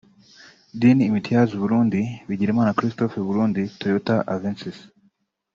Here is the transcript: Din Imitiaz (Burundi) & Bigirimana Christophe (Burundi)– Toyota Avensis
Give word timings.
Din 0.79 0.97
Imitiaz 1.09 1.49
(Burundi) 1.61 2.01
& 2.15 2.27
Bigirimana 2.27 2.75
Christophe 2.77 3.19
(Burundi)– 3.27 3.61
Toyota 3.81 4.15
Avensis 4.35 4.77